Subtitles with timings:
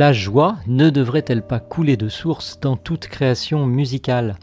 [0.00, 4.36] La joie ne devrait-elle pas couler de source dans toute création musicale?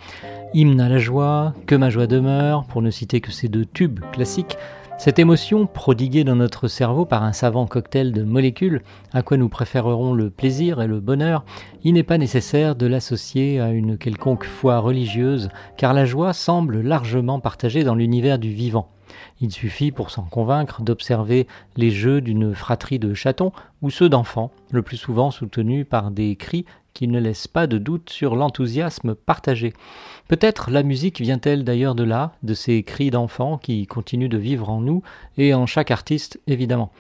[0.53, 4.01] Hymne à la joie, Que ma joie demeure, pour ne citer que ces deux tubes
[4.12, 4.55] classiques,
[4.99, 9.49] cette émotion, prodiguée dans notre cerveau par un savant cocktail de molécules, à quoi nous
[9.49, 11.43] préférerons le plaisir et le bonheur,
[11.84, 16.82] il n'est pas nécessaire de l'associer à une quelconque foi religieuse, car la joie semble
[16.82, 18.91] largement partagée dans l'univers du vivant.
[19.41, 24.52] Il suffit pour s'en convaincre d'observer les jeux d'une fratrie de chatons ou ceux d'enfants,
[24.72, 26.66] le plus souvent soutenus par des cris
[26.98, 29.74] qui ne laissent pas de doute sur l'enthousiasme partagé.
[30.28, 34.68] Peut-être la musique vient-elle d'ailleurs de là, de ces cris d'enfants qui continuent de vivre
[34.70, 35.04] en nous
[35.38, 36.91] et en chaque artiste évidemment.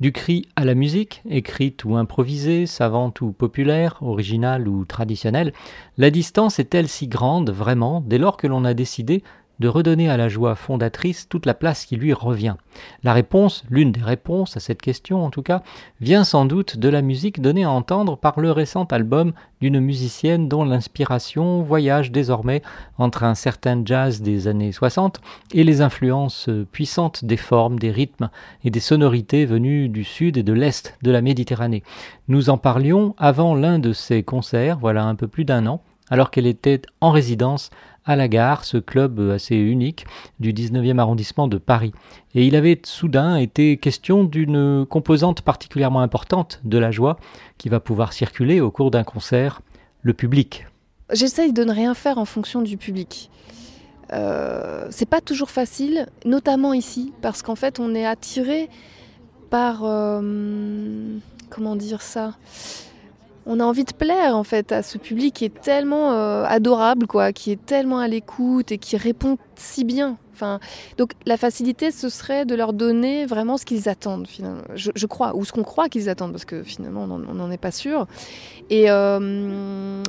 [0.00, 5.52] Du cri à la musique, écrite ou improvisée, savante ou populaire, originale ou traditionnelle,
[5.98, 9.22] la distance est-elle si grande vraiment dès lors que l'on a décidé
[9.60, 12.56] de redonner à la joie fondatrice toute la place qui lui revient
[13.02, 15.62] La réponse, l'une des réponses à cette question en tout cas,
[16.00, 20.48] vient sans doute de la musique donnée à entendre par le récent album d'une musicienne
[20.48, 22.62] dont l'inspiration voyage désormais
[22.98, 25.20] entre un certain jazz des années 60
[25.52, 28.30] et les influences puissantes des formes, des rythmes
[28.64, 31.82] et des sonorités venues du sud et de l'est de la Méditerranée.
[32.28, 35.80] Nous en parlions avant l'un de ses concerts, voilà un peu plus d'un an,
[36.10, 37.70] alors qu'elle était en résidence
[38.04, 40.06] à la gare, ce club assez unique
[40.40, 41.92] du 19e arrondissement de Paris.
[42.34, 47.18] Et il avait soudain été question d'une composante particulièrement importante de la joie
[47.58, 49.62] qui va pouvoir circuler au cours d'un concert,
[50.02, 50.66] le public.
[51.12, 53.30] J'essaye de ne rien faire en fonction du public.
[54.12, 58.68] Euh, c'est pas toujours facile, notamment ici, parce qu'en fait on est attiré
[59.50, 59.80] par...
[59.84, 61.18] euh,
[61.50, 62.34] comment dire ça?
[63.46, 67.06] On a envie de plaire en fait à ce public qui est tellement euh, adorable
[67.06, 70.16] quoi, qui est tellement à l'écoute et qui répond si bien.
[70.32, 70.58] Enfin,
[70.98, 74.62] donc la facilité ce serait de leur donner vraiment ce qu'ils attendent finalement.
[74.74, 77.70] Je, crois ou ce qu'on croit qu'ils attendent parce que finalement on n'en est pas
[77.70, 78.06] sûr.
[78.70, 80.02] Et euh,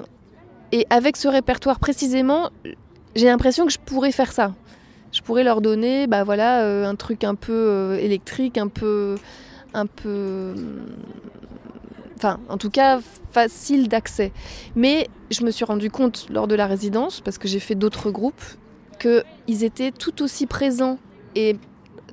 [0.72, 2.50] et avec ce répertoire précisément,
[3.16, 4.54] j'ai l'impression que je pourrais faire ça.
[5.12, 9.16] Je pourrais leur donner, bah voilà, euh, un truc un peu électrique, un peu,
[9.74, 10.54] un peu
[12.18, 13.00] enfin en tout cas
[13.32, 14.32] facile d'accès.
[14.76, 18.12] Mais je me suis rendu compte lors de la résidence, parce que j'ai fait d'autres
[18.12, 18.44] groupes,
[19.00, 20.98] qu'ils étaient tout aussi présents
[21.36, 21.58] et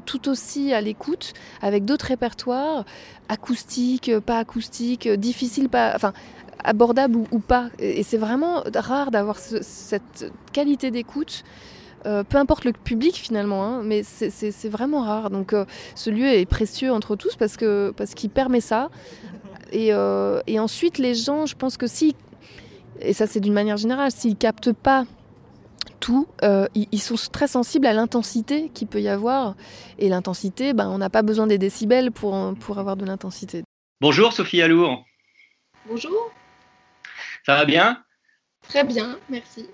[0.04, 2.84] tout aussi à l'écoute avec d'autres répertoires,
[3.28, 6.12] acoustiques, pas acoustiques, difficiles, pas, enfin
[6.64, 7.70] abordables ou, pas.
[7.78, 11.44] Et c'est vraiment rare d'avoir ce- cette qualité d'écoute.
[12.04, 15.30] euh, peu importe le public finalement, hein, mais c'est vraiment rare.
[15.30, 15.64] Donc euh,
[15.94, 18.90] ce lieu est précieux entre tous parce que parce qu'il permet ça.
[19.72, 22.14] Et, euh, et ensuite, les gens, je pense que si,
[23.00, 25.04] et ça c'est d'une manière générale, s'ils captent pas
[25.98, 29.54] tout, euh, ils, sont très sensibles à l'intensité qu'il peut y avoir.
[29.98, 33.62] Et l'intensité, ben, on n'a pas besoin des décibels pour, pour avoir de l'intensité.
[34.00, 35.04] Bonjour Sophie Alour,
[35.86, 36.30] Bonjour,
[37.44, 38.04] ça va bien?
[38.68, 39.68] Très bien, merci.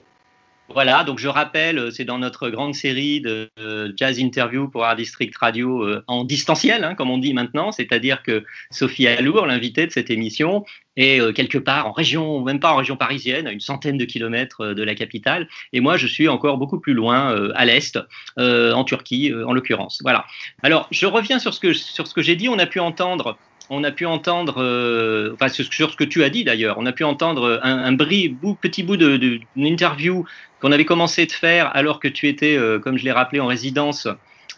[0.71, 4.85] Voilà, donc je rappelle, euh, c'est dans notre grande série de euh, jazz interview pour
[4.85, 9.47] Art District Radio euh, en distanciel, hein, comme on dit maintenant, c'est-à-dire que Sophie Alour,
[9.47, 13.53] l'invitée de cette émission, est quelque part en région, même pas en région parisienne, à
[13.53, 17.53] une centaine de kilomètres de la capitale, et moi je suis encore beaucoup plus loin,
[17.55, 18.01] à l'est,
[18.37, 20.01] en Turquie en l'occurrence.
[20.03, 20.27] Voilà.
[20.65, 22.49] Alors je reviens sur ce que sur ce que j'ai dit.
[22.49, 23.39] On a pu entendre
[23.71, 26.93] on a pu entendre, euh, enfin sur ce que tu as dit d'ailleurs, on a
[26.93, 30.25] pu entendre un, petit bout d'une interview
[30.61, 33.47] qu'on avait commencé de faire alors que tu étais, euh, comme je l'ai rappelé, en
[33.47, 34.09] résidence.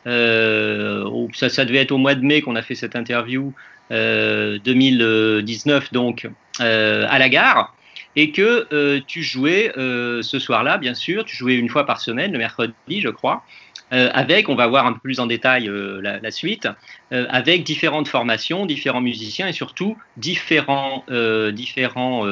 [0.07, 3.53] Euh, ça, ça devait être au mois de mai qu'on a fait cette interview,
[3.91, 6.29] euh, 2019 donc,
[6.61, 7.75] euh, à la gare.
[8.17, 12.39] Et que tu jouais ce soir-là, bien sûr, tu jouais une fois par semaine, le
[12.39, 13.45] mercredi, je crois,
[13.93, 16.69] euh, avec, on va voir un peu plus en détail euh, la, la suite,
[17.13, 21.05] euh, avec différentes formations, différents musiciens et surtout différents,
[21.53, 22.27] différents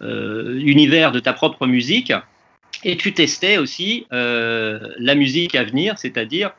[0.00, 2.12] univers de ta propre musique.
[2.84, 6.52] Et tu testais aussi la musique à venir, c'est-à-dire,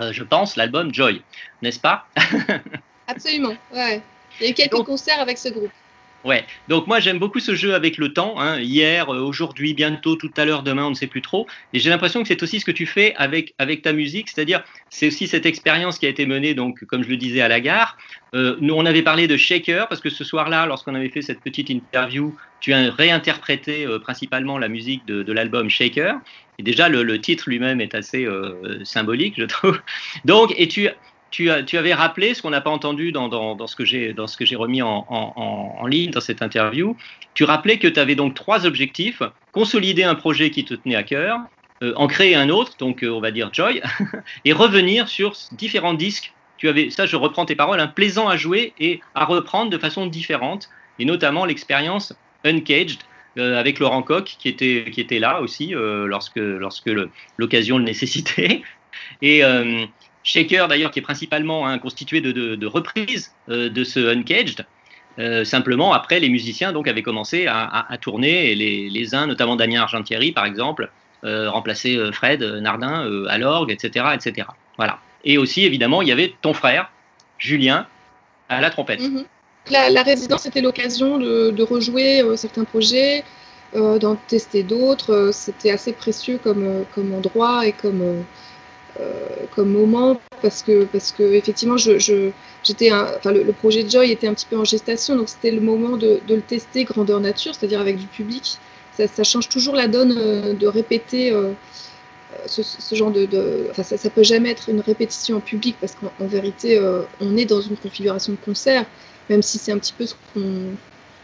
[0.00, 1.22] je pense, l'album Joy,
[1.62, 2.06] n'est-ce pas?
[3.06, 4.02] Absolument, ouais.
[4.40, 5.70] Il y a eu quelques concerts avec ce groupe.
[6.24, 8.58] Ouais, donc moi j'aime beaucoup ce jeu avec le temps, hein.
[8.58, 11.46] hier, euh, aujourd'hui, bientôt, tout à l'heure, demain, on ne sait plus trop.
[11.74, 14.64] Et j'ai l'impression que c'est aussi ce que tu fais avec, avec ta musique, c'est-à-dire
[14.88, 17.60] c'est aussi cette expérience qui a été menée, donc comme je le disais, à la
[17.60, 17.98] gare.
[18.34, 21.40] Euh, nous, on avait parlé de Shaker, parce que ce soir-là, lorsqu'on avait fait cette
[21.40, 26.16] petite interview, tu as réinterprété euh, principalement la musique de, de l'album Shaker.
[26.58, 29.78] Et déjà, le, le titre lui-même est assez euh, symbolique, je trouve.
[30.24, 30.88] Donc, et tu,
[31.34, 36.12] tu, avais rappelé ce qu'on n'a pas entendu dans, ce que j'ai remis en, ligne
[36.12, 36.96] dans cette interview.
[37.34, 41.02] Tu rappelais que tu avais donc trois objectifs consolider un projet qui te tenait à
[41.02, 41.40] cœur,
[41.82, 43.82] euh, en créer un autre, donc euh, on va dire Joy,
[44.44, 46.32] et revenir sur différents disques.
[46.56, 49.78] Tu avais, ça, je reprends tes paroles, un plaisant à jouer et à reprendre de
[49.78, 50.68] façon différente,
[51.00, 52.14] et notamment l'expérience
[52.44, 53.00] Uncaged.
[53.36, 56.38] Euh, avec Laurent Coq qui était, là aussi lorsque,
[57.36, 58.62] l'occasion le, nécessitait.
[59.22, 59.42] Et,
[60.24, 64.66] Shaker, d'ailleurs, qui est principalement hein, constitué de, reprises euh, de ce Uncaged.
[65.20, 69.54] Euh, simplement, après, les musiciens donc avaient commencé à, tourner, et les, les, uns, notamment
[69.54, 70.90] Damien Argentieri, par exemple,
[71.24, 74.48] euh, remplaçaient Fred Nardin à l'orgue, etc., etc.
[74.76, 74.98] Voilà.
[75.24, 76.90] Et aussi, évidemment, il y avait ton frère,
[77.38, 77.86] Julien,
[78.48, 79.00] à la trompette.
[79.00, 79.24] Mm
[79.70, 79.92] -hmm.
[79.92, 83.24] la, résidence était l'occasion de, de, rejouer certains projets,
[83.74, 85.30] d'en tester d'autres.
[85.32, 88.22] C'était assez précieux comme, comme endroit et comme euh,
[89.54, 92.30] comme moment parce que parce que effectivement je,
[92.62, 95.60] j'étais enfin le, projet de Joy était un petit peu en gestation donc c'était le
[95.60, 98.58] moment de, de, le tester grandeur nature c'est-à-dire avec du public.
[98.96, 101.52] Ça, change toujours la donne euh, de répéter euh,
[102.46, 106.26] ce, genre de, enfin ça, ça peut jamais être une répétition en public parce qu'en
[106.26, 108.86] vérité euh, on est dans une configuration de concert
[109.28, 110.40] même si c'est un petit peu ce qu'on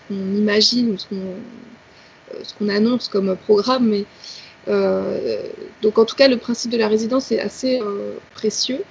[0.08, 1.36] qu imagine ou ce qu'on
[2.42, 4.04] ce qu'on annonce comme programme mais euh,
[4.66, 8.82] donc en tout cas, le principe de la résidence est assez euh, précieux.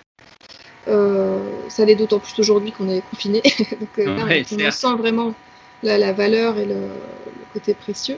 [0.88, 3.42] Euh, ça l'est d'autant plus aujourd'hui qu'on est confiné.
[3.80, 5.36] donc là, ouais, on, on sent vraiment
[5.84, 8.18] la, la, valeur et le, le côté précieux.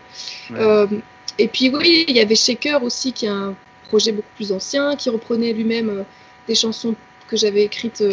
[0.52, 0.86] Ouais.
[1.38, 3.56] et puis oui, il y avait Shaker aussi, qui est un
[3.90, 6.06] projet beaucoup plus ancien, qui reprenait lui-même
[6.48, 6.96] des chansons
[7.28, 8.04] que j'avais écrites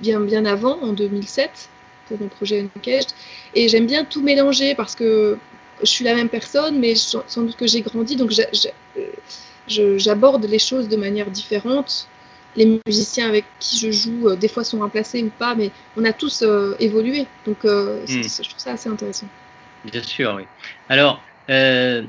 [0.00, 1.68] bien, bien avant, en 2007,
[2.06, 3.10] pour mon projet Uncaged.
[3.54, 5.36] Et j'aime bien tout mélanger parce que
[5.80, 8.32] je suis la même personne, mais sans doute que j'ai grandi, donc
[9.68, 12.08] j'aborde les choses de manière différente.
[12.56, 16.04] Les musiciens avec qui je joue, euh, des fois sont remplacés ou pas, mais on
[16.04, 17.26] a tous euh, évolué.
[17.46, 18.22] Donc, euh, mm.
[18.24, 19.26] je trouve ça assez intéressant.
[19.84, 20.42] Bien sûr, oui.
[20.88, 22.02] Alors, euh,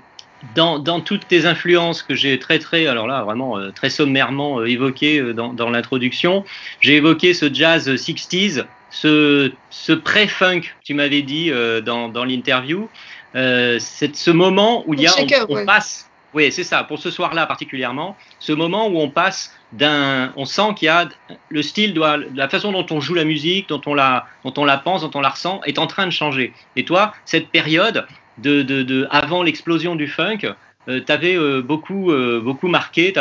[0.55, 4.63] dans, dans, toutes tes influences que j'ai très, très, alors là, vraiment euh, très sommairement
[4.63, 6.45] évoquées dans, dans l'introduction,
[6.79, 11.51] j'ai évoqué ce jazz 60s, ce, ce pré-funk, tu m'avais dit
[11.85, 12.89] dans, dans l'interview.
[13.35, 15.65] Euh, c'est ce moment où il y a, shaker, on, on ouais.
[15.65, 20.45] passe, oui, c'est ça, pour ce soir-là particulièrement, ce moment où on passe d'un, on
[20.45, 21.07] sent qu'il y a
[21.49, 24.65] le style doit, la façon dont on joue la musique, dont on la, dont on
[24.65, 26.53] la pense, dont on la ressent, est en train de changer.
[26.75, 30.39] Et toi, cette période de, de, de avant l'explosion du funk,
[30.87, 33.13] euh, t'avais euh, beaucoup, euh, beaucoup marqué,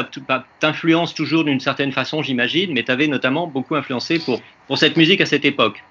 [0.61, 5.21] t'influences toujours d'une certaine façon, j'imagine, mais t'avais notamment beaucoup influencé pour, pour cette musique
[5.21, 5.83] à cette époque.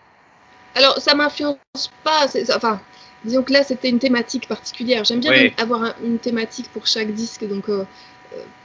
[0.75, 1.59] Alors, ça m'influence
[2.03, 2.25] pas,
[2.55, 2.79] enfin,
[3.25, 5.03] disons que là c'était une thématique particulière.
[5.03, 5.53] J'aime bien oui.
[5.57, 7.83] avoir un, une thématique pour chaque disque, donc euh,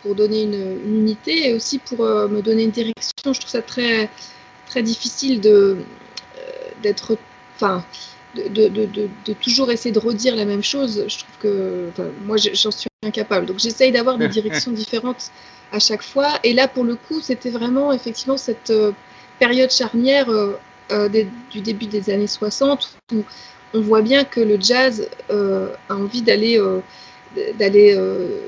[0.03, 3.33] pour donner une, une, unité et aussi pour euh, me donner une direction.
[3.33, 4.11] Je trouve ça très
[4.67, 5.79] très difficile de
[6.83, 7.17] d'être,
[7.55, 7.85] enfin,
[8.35, 11.05] de, de, de, de, toujours essayer de redire la même chose.
[11.07, 11.91] Je trouve que,
[12.25, 13.47] moi j'en suis incapable.
[13.47, 15.31] Donc j'essaye d'avoir des directions différentes
[15.71, 16.41] à chaque fois.
[16.43, 18.93] Et là pour le coup, c'était vraiment effectivement cette euh,
[19.39, 20.29] période charnière.
[20.91, 23.25] Des, du début des années 60 où
[23.75, 26.81] on voit bien que le jazz euh, a envie d'aller euh,
[27.59, 28.41] d'aller euh,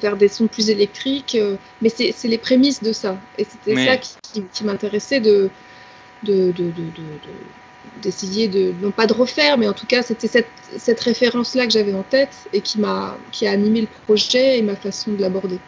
[0.00, 1.36] vers des sons plus électriques,
[1.82, 3.18] mais c'est les prémices de ça.
[3.36, 3.86] Et c'était mais...
[3.86, 5.50] ça qui, qui, qui m'intéressait de
[6.22, 10.48] d'essayer de, de, de, de, non pas de refaire, mais en tout cas c'était cette,
[10.76, 14.62] cette référence-là que j'avais en tête et qui m'a qui a animé le projet et
[14.62, 15.58] ma façon de l'aborder.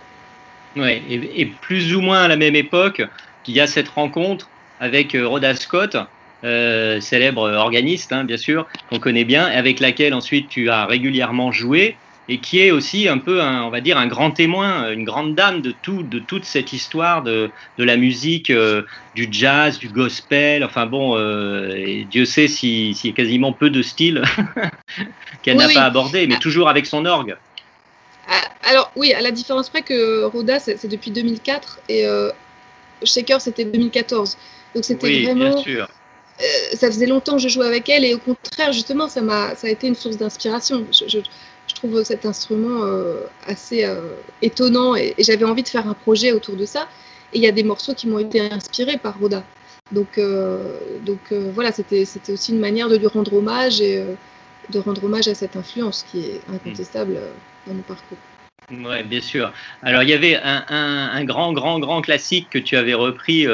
[0.76, 3.02] Ouais, et, et, plus ou moins à la même époque,
[3.46, 4.48] il y a cette rencontre
[4.78, 5.96] avec Rhoda Scott,
[6.44, 11.52] euh, célèbre organiste, hein, bien sûr, qu'on connaît bien, avec laquelle ensuite tu as régulièrement
[11.52, 11.96] joué,
[12.30, 15.34] et qui est aussi un peu, un, on va dire, un grand témoin, une grande
[15.34, 18.82] dame de, tout, de toute cette histoire de, de la musique, euh,
[19.16, 23.52] du jazz, du gospel, enfin bon, euh, et Dieu sait s'il si y a quasiment
[23.52, 24.22] peu de styles
[25.42, 25.74] qu'elle oui, n'a oui.
[25.74, 26.40] pas abordé, mais ah.
[26.40, 27.36] toujours avec son orgue.
[28.28, 32.30] Ah, alors oui, à la différence près que Rhoda, c'est depuis 2004, et euh,
[33.02, 34.38] Shaker, c'était 2014.
[34.76, 35.54] Donc c'était oui, vraiment...
[35.54, 35.88] Bien sûr
[36.74, 39.66] ça faisait longtemps que je jouais avec elle et au contraire, justement, ça m'a, ça
[39.66, 40.86] a été une source d'inspiration.
[40.92, 41.18] Je,
[41.72, 44.00] trouve cet instrument euh, assez euh,
[44.42, 46.88] étonnant et, j'avais envie de faire un projet autour de ça.
[47.32, 49.44] Et il y a des morceaux qui m'ont été inspirés par Rhoda.
[49.92, 50.20] Donc,
[51.06, 54.04] donc voilà, c'était aussi une manière de lui rendre hommage et
[54.68, 57.18] de rendre hommage à cette influence qui est incontestable
[57.66, 58.18] dans mon parcours.
[58.70, 59.52] Oui, bien sûr.
[59.82, 63.46] Alors, il y avait un, un, grand, grand, grand classique que tu avais repris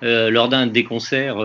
[0.00, 1.36] lors d'un des concerts,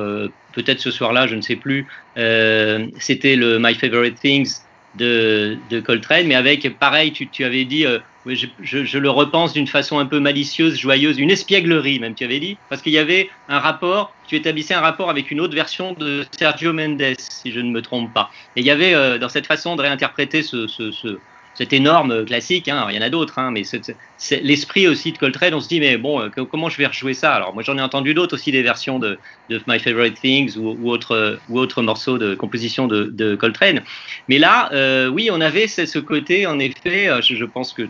[0.53, 1.87] peut-être ce soir-là, je ne sais plus.
[2.15, 4.61] C'était le My Favorite Things
[4.95, 9.53] de, de, Coltrane, mais avec, pareil, tu, tu avais dit, euh, je, je, le repense
[9.53, 12.97] d'une façon un peu malicieuse, joyeuse, une espièglerie même, tu avais dit, parce qu'il y
[12.97, 17.51] avait un rapport, tu établissais un rapport avec une autre version de Sergio Mendes, si
[17.51, 18.29] je ne me trompe pas.
[18.55, 21.17] Et il y avait euh, dans cette façon de réinterpréter ce, ce,
[21.55, 25.17] cet énorme classique, hein, il y en a d'autres, hein, mais c'est l'esprit aussi de
[25.17, 27.33] Coltrane, on se dit, mais bon, euh, comment je vais rejouer ça?
[27.33, 29.19] Alors, moi, j'en ai entendu d'autres aussi, des versions de,
[29.67, 33.81] My Favorite Things ou, autres ou autre morceaux de composition de, Coltrane.
[34.27, 37.83] Mais là, euh, oui, on avait ce, côté, en effet, euh, je, pense que,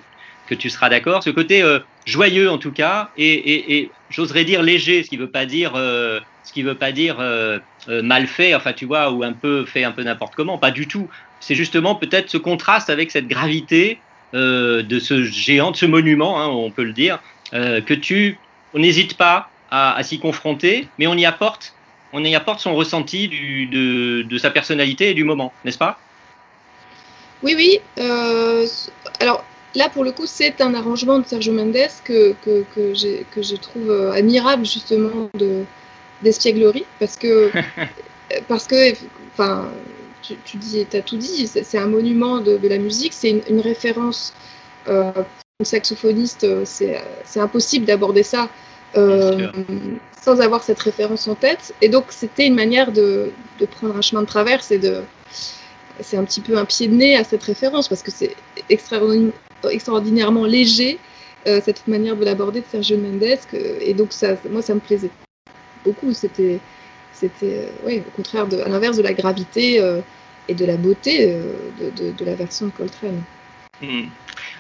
[0.47, 4.61] que tu seras d'accord, ce côté euh, joyeux en tout cas, et, et, j'oserais dire
[4.61, 8.27] léger, ce qui ne veut pas dire, euh, ce qui veut pas dire euh, mal
[8.27, 11.07] fait, enfin tu vois, ou un peu fait un peu n'importe comment, pas du tout
[11.43, 13.99] c'est justement peut-être ce contraste avec cette gravité
[14.33, 17.19] euh, de ce géant, de ce monument, hein, on peut le dire,
[17.53, 18.37] euh, que tu
[18.73, 21.75] n'hésites pas à, à s'y confronter, mais on y apporte,
[22.13, 25.99] on y apporte son ressenti du, de, de, sa personnalité et du moment, n'est-ce pas?
[27.43, 27.79] Oui, oui.
[27.99, 28.65] Euh,
[29.19, 29.43] alors
[29.75, 33.55] là, pour le coup, c'est un arrangement de Sergio Mendes que, que, que, que je
[33.57, 35.29] trouve admirable justement
[36.21, 37.51] d'espièglerie, parce que
[38.47, 38.93] parce que,
[39.33, 39.67] enfin,
[40.23, 43.41] tu, tu dis, as tout dit, c'est un monument de, de la musique, c'est une,
[43.49, 44.33] une, référence.
[44.87, 45.23] Euh, pour
[45.61, 48.49] un saxophoniste, c'est impossible d'aborder ça
[48.95, 49.51] euh,
[50.21, 51.73] sans avoir cette référence en tête.
[51.81, 55.01] Et donc, c'était une manière de, de, prendre un chemin de traverse et de.
[55.99, 58.35] C'est un petit peu un pied de nez à cette référence parce que c'est
[58.69, 60.99] extraordinairement léger,
[61.45, 63.37] euh, cette manière de l'aborder de Sergio Mendes.
[63.51, 65.11] Que, et donc, ça, moi, ça me plaisait
[65.83, 66.13] beaucoup.
[66.13, 66.59] C'était
[67.13, 70.01] c'était ouais, au contraire à l'inverse de la gravité euh,
[70.47, 73.21] et de la beauté euh, de, de, la version de Coltrane.
[73.81, 74.03] Mmh.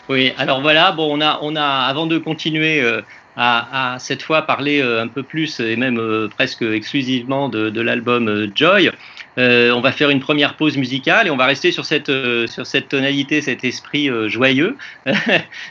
[0.09, 3.01] Oui, alors voilà, bon, on a, on a avant de continuer euh,
[3.35, 8.51] à, à, cette fois parler un peu plus et même presque exclusivement de, de l'album
[8.53, 8.91] Joy,
[9.37, 12.11] on va faire une première pause musicale et on va rester sur cette,
[12.47, 14.77] sur cette tonalité, cet esprit joyeux.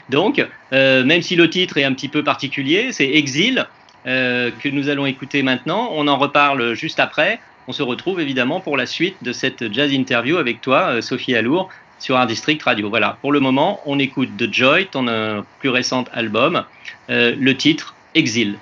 [0.09, 3.65] Donc, même si le titre est un petit peu particulier, c'est Exil.
[4.05, 5.89] Euh, que nous allons écouter maintenant.
[5.93, 7.39] On en reparle juste après.
[7.67, 11.35] On se retrouve évidemment pour la suite de cette jazz interview avec toi, euh, Sophie
[11.35, 11.69] Alour,
[11.99, 12.89] sur un district radio.
[12.89, 16.65] Voilà, pour le moment, on écoute The Joy, ton euh, plus récent album,
[17.09, 18.57] euh, le titre Exil.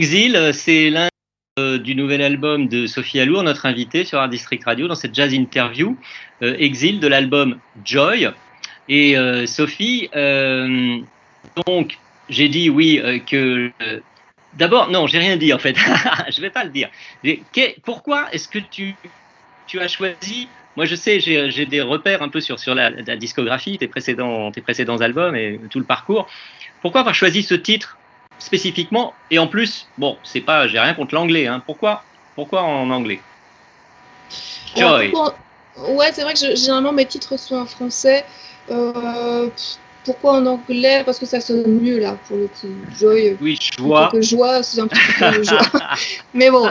[0.00, 1.10] Exil, c'est l'un
[1.58, 5.34] du nouvel album de Sophie Allour, notre invitée sur Art District Radio, dans cette jazz
[5.34, 5.94] interview.
[6.40, 8.30] Exil de l'album Joy.
[8.88, 10.08] Et Sophie,
[11.66, 11.98] donc,
[12.30, 13.70] j'ai dit oui que
[14.54, 15.76] D'abord, non, j'ai rien dit en fait.
[16.34, 16.88] je vais pas le dire.
[17.84, 18.94] Pourquoi est-ce que tu,
[19.66, 23.76] tu as choisi Moi, je sais, j'ai des repères un peu sur, sur la, discographie,
[23.76, 26.26] tes précédents, tes précédents albums et tout le parcours.
[26.80, 27.98] Pourquoi avoir choisi ce titre?
[28.40, 31.46] Spécifiquement Et en plus, bon, c'est pas, j'ai rien contre l'anglais.
[31.46, 31.62] Hein.
[31.64, 32.02] Pourquoi,
[32.34, 33.20] pourquoi en anglais?
[34.76, 35.12] Joy.
[35.76, 38.24] Ouais, c'est vrai que généralement mes titres sont en français.
[38.70, 39.48] Euh,
[40.04, 41.02] pourquoi en anglais?
[41.04, 42.68] Parce que ça sonne mieux là, pour le coup.
[42.98, 43.36] Joy.
[43.40, 44.08] Oui, joie.
[44.12, 45.60] Que joie, c'est un petit peu joie.
[46.34, 46.68] mais bon,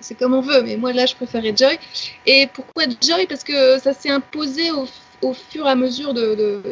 [0.00, 0.62] c'est comme, on veut.
[0.62, 1.78] Mais moi là, je préférais Joy.
[2.26, 3.26] Et pourquoi Joy?
[3.26, 6.62] Parce que ça s'est imposé au, fur et à mesure de,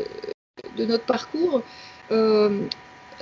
[0.76, 1.62] de, notre parcours.
[2.12, 2.60] Euh,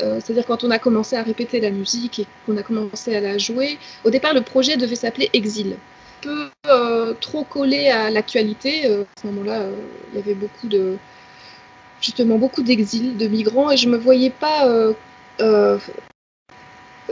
[0.01, 3.21] euh, c'est-à-dire quand on a commencé à répéter la musique et qu'on a commencé à
[3.21, 5.77] la jouer, au départ le projet devait s'appeler Exil.
[6.21, 8.87] Peu euh, trop collé à l'actualité.
[8.87, 9.67] à ce moment-là,
[10.13, 10.97] il y avait beaucoup de,
[12.05, 14.93] justement beaucoup d'exil, de migrants, et je me voyais pas euh,
[15.41, 15.79] euh,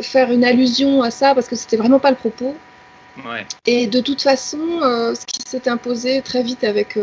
[0.00, 2.54] faire une allusion à ça parce que c'était vraiment pas le propos.
[3.66, 6.98] Et de toute façon, euh, ce qui s'est imposé très vite avec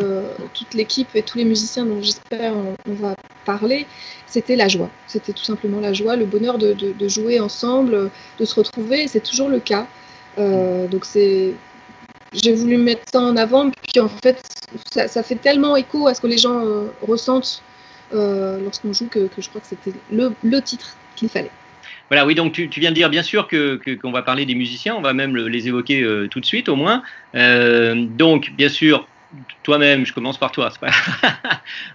[0.53, 3.15] toute l'équipe et tous les musiciens dont j'espère on, va
[3.51, 3.85] parler,
[4.27, 4.89] c'était la joie.
[5.07, 8.09] C'était tout simplement la joie, le bonheur de, jouer ensemble,
[8.39, 9.07] de se retrouver.
[9.07, 9.87] C'est toujours le cas.
[10.37, 11.53] donc c'est,
[12.33, 14.39] j'ai voulu mettre ça en avant, puis en fait,
[14.91, 16.61] ça, ça, fait tellement écho à ce que les gens
[17.01, 17.63] ressentent
[18.13, 21.51] euh, lorsqu'on joue que, je crois que c'était le, le, titre qu'il fallait.
[22.09, 24.47] Voilà, oui, donc tu, tu, viens de dire bien sûr qu'on que, qu'on va parler
[24.47, 27.03] des musiciens, on va même les évoquer euh, tout de suite au moins.
[27.35, 29.07] Euh, donc, bien sûr,
[29.63, 30.71] toi-même, je commence par toi,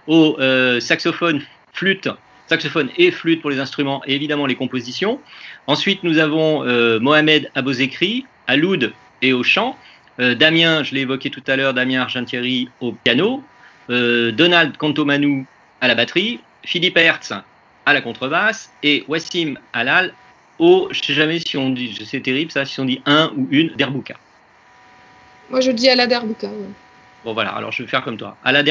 [0.07, 0.37] au
[0.79, 1.41] saxophone,
[1.73, 2.09] flûte,
[2.47, 5.19] saxophone et flûte pour les instruments et évidemment les compositions.
[5.67, 6.63] Ensuite, nous avons
[6.99, 9.77] Mohamed Abozekri à l'oud et au chant.
[10.17, 13.43] Damien, je l'ai évoqué tout à l'heure, Damien Argentieri au piano.
[13.89, 15.45] Donald Contomanou
[15.81, 17.33] à la batterie, Philippe Hertz
[17.85, 20.13] à la contrebasse et Wassim Halal
[20.57, 23.47] au, je sais jamais si on dit, c'est terrible ça, si on dit un ou
[23.51, 24.15] une derbouka.
[25.49, 26.49] Moi je dis à la derbouka.
[27.25, 28.63] Bon voilà, alors je vais faire comme toi, à la.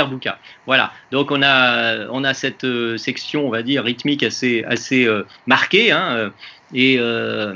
[0.64, 5.04] Voilà, donc on a, on a cette euh, section, on va dire, rythmique assez, assez
[5.06, 6.30] euh, marquée, hein,
[6.76, 7.54] euh,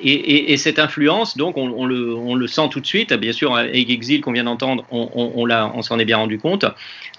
[0.00, 3.54] et, et, cette influence, donc on, le, on, le, sent tout de suite, bien sûr,
[3.54, 6.64] avec Exil qu'on vient d'entendre, on, on, s'en est bien rendu compte,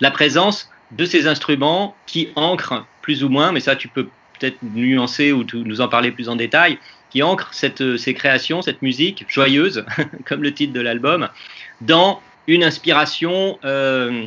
[0.01, 4.57] la présence de ces instruments qui ancrent plus ou moins, mais ça tu peux peut-être
[4.73, 6.77] nuancer ou nous en parler plus en détail,
[7.09, 9.85] qui ancrent cette, ces créations, cette musique joyeuse,
[10.25, 11.29] comme le titre de l'album,
[11.79, 14.25] dans une inspiration, euh,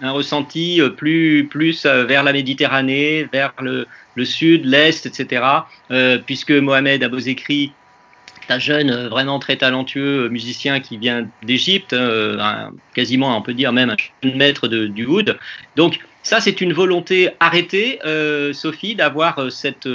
[0.00, 3.86] un ressenti euh, plus, plus vers la Méditerranée, vers le,
[4.24, 5.44] sud, l'est, etc.
[6.26, 7.72] puisque Mohamed Abozekri
[8.52, 13.54] un jeune, euh, vraiment très talentueux euh, musicien qui vient d'Égypte, euh, quasiment, on peut
[13.54, 15.38] dire même un jeune maître du wood.
[15.76, 17.98] Donc ça, c'est une volonté arrêtée,
[18.52, 19.88] Sophie, d'avoir cette,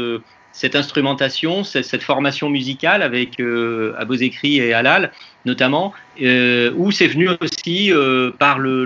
[0.58, 5.12] cette instrumentation, cette, formation musicale avec euh, Abozekri et Halal,
[5.46, 7.92] notamment, où c'est venu aussi
[8.40, 8.84] par le,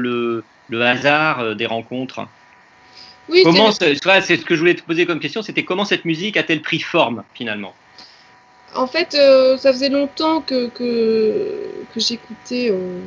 [0.70, 2.28] le, hasard des rencontres?
[3.30, 6.62] Oui, c'est ce que je voulais te poser comme question, c'était comment cette musique a-t-elle
[6.62, 7.74] pris forme finalement?
[8.74, 13.00] En fait, euh, ça faisait longtemps que, que, j'écoutais euh,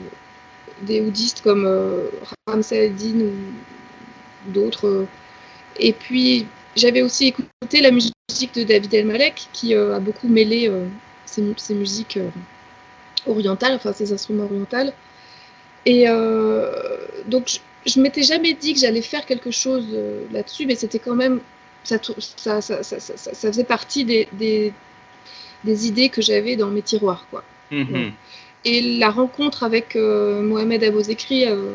[0.83, 2.09] des houdistes comme euh,
[2.47, 5.07] Ramsay Eldin ou d'autres.
[5.79, 6.47] Et puis,
[6.77, 8.14] j'avais aussi écouté la musique
[8.55, 10.71] de David Elmalek, qui a beaucoup mêlé
[11.27, 12.19] ses, musiques
[13.27, 14.93] orientales, enfin ses instruments orientaux.
[15.87, 16.07] Et
[17.27, 19.87] donc, je, ne m'étais jamais dit que j'allais faire quelque chose
[20.33, 21.41] là-dessus, mais c'était quand même
[21.85, 24.29] ça, ça, ça, ça, faisait partie des,
[25.65, 27.27] des idées que j'avais dans mes tiroirs.
[27.31, 27.43] Quoi.
[27.71, 28.13] Mhm.
[28.65, 31.75] Et la rencontre avec euh, Mohamed Abozekri, euh,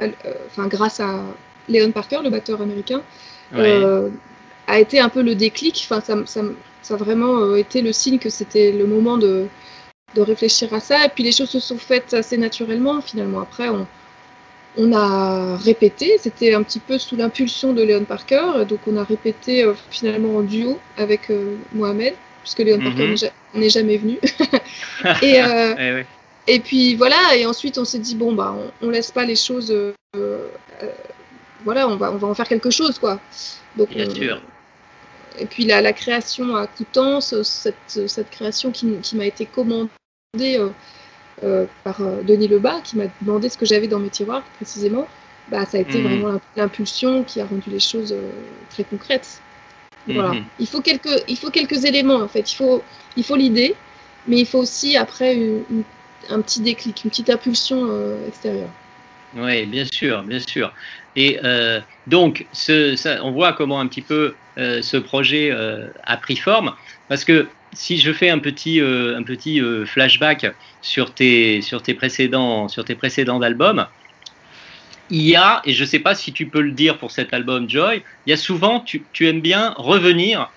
[0.00, 0.08] euh,
[0.46, 1.20] enfin, grâce à
[1.68, 3.02] Leon Parker, le batteur américain,
[4.68, 5.80] a été un peu le déclic.
[5.84, 6.42] Enfin, ça, ça,
[6.82, 9.46] ça, a vraiment été le signe que c'était le moment de,
[10.14, 11.04] de réfléchir à ça.
[11.04, 13.00] Et puis les choses se sont faites assez naturellement.
[13.00, 13.86] Finalement, après, on,
[14.76, 19.02] on a répété, c'était un petit peu sous l'impulsion de Leon Parker, donc on a
[19.02, 21.32] répété finalement en duo avec
[21.72, 22.14] Mohamed
[22.48, 23.60] puisque Léon Parker mhm.
[23.60, 24.18] n'est jamais venu.
[25.22, 29.10] et, euh, eh et puis voilà, et ensuite on s'est dit, bon, bah, on, laisse
[29.10, 29.70] pas les choses.
[29.70, 30.48] Euh, euh,
[31.64, 33.20] voilà, on va, on va en faire quelque chose, quoi.
[33.76, 34.40] Donc, Bien sûr.
[35.40, 39.88] Et puis la, la, création à Coutances, cette, cette création qui, qui m'a été commandée
[41.84, 45.06] par Denis Lebas, qui m'a demandé ce que j'avais dans mes tiroirs précisément,
[45.50, 46.20] bah, ça a été mhm.
[46.20, 48.14] vraiment l'impulsion qui a rendu les choses
[48.70, 49.40] très concrètes.
[50.06, 50.30] Voilà.
[50.30, 50.44] Mhm.
[50.58, 52.50] Il faut quelques, il faut quelques éléments en fait.
[52.52, 52.82] Il faut,
[53.16, 53.74] il faut l'idée,
[54.26, 55.84] mais il faut aussi après une- une-
[56.30, 58.70] un petit déclic, une petite impulsion euh, extérieure.
[59.36, 60.72] Oui, bien sûr, bien sûr.
[61.16, 65.88] Et euh, donc, ce, ça, on voit comment un petit peu euh, ce projet euh,
[66.04, 66.74] a pris forme,
[67.08, 70.46] parce que si je fais un petit, euh, un petit euh, flashback
[70.82, 73.86] sur tes, sur tes précédents, sur tes précédents albums,
[75.10, 77.32] il y a, et je ne sais pas si tu peux le dire pour cet
[77.32, 80.50] album Joy, il y a souvent, tu, tu aimes bien revenir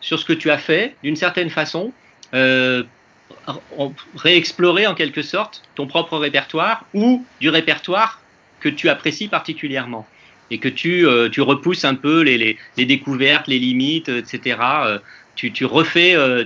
[0.00, 1.92] sur ce que tu as fait d'une certaine façon,
[2.34, 2.84] euh,
[4.16, 8.22] réexplorer en quelque sorte ton propre répertoire ou du répertoire
[8.60, 10.06] que tu apprécies particulièrement
[10.50, 14.56] et que tu, euh, tu repousses un peu les, découvertes, les limites, etc.
[14.84, 14.98] Euh,
[15.34, 16.44] tu, refais, euh,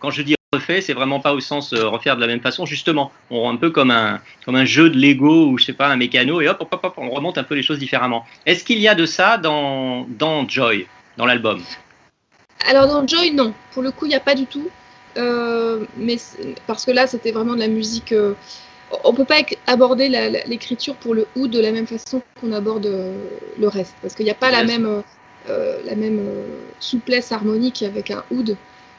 [0.00, 3.12] quand je dis refait, c'est vraiment pas au sens refaire de la même façon, justement.
[3.30, 4.20] On rend un peu comme un,
[4.64, 6.62] jeu de Lego ou je sais pas, un mécano et hop,
[6.96, 8.26] on remonte un peu les choses différemment.
[8.46, 10.06] Est-ce qu'il y a de ça dans,
[10.48, 10.86] Joy,
[11.16, 11.60] dans l'album?
[12.66, 13.54] Alors dans Joy, non.
[13.72, 14.68] Pour le coup, il n'y a pas du tout.
[15.16, 16.16] Mais
[16.66, 18.12] parce que là, c'était vraiment de la musique.
[19.04, 20.08] On peut pas aborder
[20.46, 23.14] l'écriture pour le oud de la même façon qu'on aborde euh,
[23.58, 25.00] le reste, parce qu'il n'y a pas la même, euh,
[25.48, 26.20] euh, la même
[26.80, 28.56] souplesse harmonique avec un oud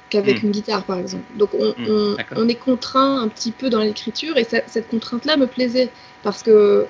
[0.10, 0.46] qu'avec Mm.
[0.48, 1.24] une guitare, par exemple.
[1.38, 5.38] Donc on, Mm, on- est contraint un petit peu dans l'écriture, et ça- cette contrainte-là
[5.38, 5.90] me plaisait
[6.24, 6.86] parce que euh,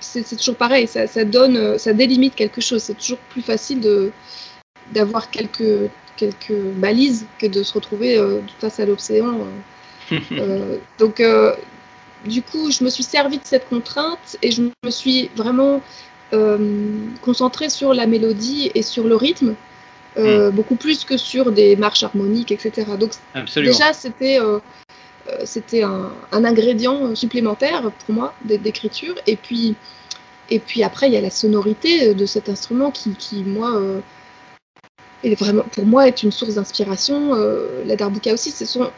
[0.00, 2.82] c'est toujours pareil, ça, ça donne, ça délimite quelque chose.
[2.82, 4.10] C'est toujours plus facile de
[4.92, 9.46] d'avoir quelques quelques balises que de se retrouver euh, face à l'océan.
[10.32, 10.76] Euh.
[10.98, 11.54] Donc, euh,
[12.24, 15.82] du coup, je me suis servi de cette contrainte et je me suis vraiment
[16.32, 16.58] euh,
[17.22, 19.54] concentrée sur la mélodie et sur le rythme,
[20.16, 22.96] euh, beaucoup plus que sur des marches harmoniques, etc.
[22.98, 23.72] Donc, Absolument.
[23.72, 24.38] déjà, c'était
[25.44, 29.14] c'était un, un ingrédient supplémentaire pour moi d'é- d'écriture.
[29.26, 29.74] Et puis,
[30.50, 34.00] et puis après, il y a la sonorité de cet instrument qui, qui moi, euh,
[35.24, 37.34] est vraiment, pour moi, est une source d'inspiration.
[37.34, 38.52] Euh, la darbuka aussi,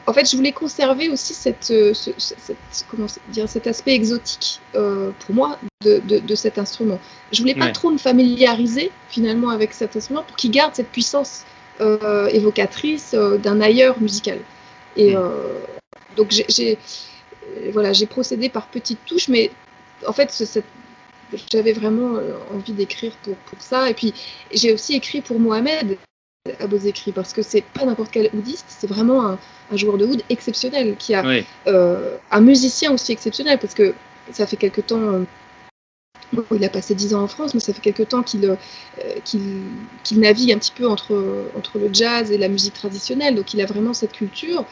[0.06, 2.56] en fait, je voulais conserver aussi cette, euh, ce- ce- cette-
[2.90, 6.98] comment dire, cet aspect exotique euh, pour moi de, de, de cet instrument.
[7.32, 7.72] Je voulais pas Ouais.
[7.72, 11.44] trop me familiariser finalement avec cet instrument pour qu'il garde cette puissance
[11.80, 14.40] euh, évocatrice d'un ailleurs musical.
[14.96, 15.30] Et Mm.
[16.16, 16.78] donc j'ai-
[17.72, 19.50] voilà, j'ai procédé par petites touches, mais
[20.06, 20.64] en fait, ce- cette-
[21.52, 23.90] j'avais vraiment euh, envie d'écrire pour, pour ça.
[23.90, 24.14] Et puis,
[24.52, 25.96] j'ai aussi écrit pour Mohamed
[26.60, 29.38] à Beaux Écrits, parce que c'est pas n'importe quel oudiste, c'est vraiment un,
[29.70, 31.44] un joueur de oud exceptionnel, qui a Oui.
[31.66, 33.92] euh, un musicien aussi exceptionnel, parce que
[34.32, 34.98] ça fait quelque temps.
[35.00, 35.24] euh,
[36.32, 38.56] bon, il a passé 10 ans en France, mais ça fait quelque temps qu'il euh,
[39.24, 43.34] qu'il navigue un petit peu entre, entre le jazz et la musique traditionnelle.
[43.34, 44.64] Donc il a vraiment cette culture,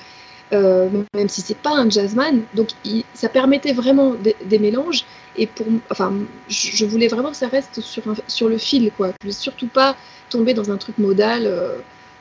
[0.52, 2.46] euh, même si c'est pas un jazzman.
[2.54, 5.04] Donc il- ça permettait vraiment des, des mélanges.
[5.34, 8.90] Et pour, enfin, je, je voulais vraiment que ça reste sur, un- sur le fil,
[8.92, 9.08] quoi.
[9.08, 9.96] Je voulais surtout pas
[10.30, 11.46] tomber dans un truc modal.
[11.46, 11.78] euh,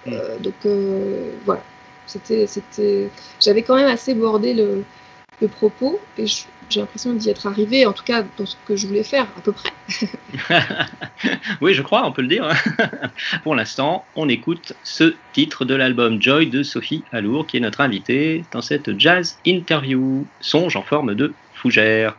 [0.07, 0.65] euh, donc
[1.43, 1.65] voilà,
[2.05, 4.85] c'était, c'était, j'avais quand même assez bordé le,
[5.41, 8.75] le propos et je- j'ai l'impression d'y être arrivée, en tout cas dans ce que
[8.75, 9.71] je voulais faire, à peu près.
[11.61, 12.47] oui, je crois, on peut le dire.
[13.43, 17.81] Pour l'instant, on écoute ce titre de l'album Joy de Sophie Alour, qui est notre
[17.81, 20.25] invitée dans cette jazz interview.
[20.41, 22.15] Songe en forme de fougère.